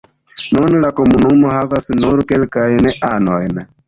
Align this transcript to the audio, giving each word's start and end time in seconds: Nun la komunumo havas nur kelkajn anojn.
Nun 0.55 0.77
la 0.85 0.89
komunumo 0.99 1.51
havas 1.55 1.89
nur 1.97 2.23
kelkajn 2.31 2.89
anojn. 3.11 3.61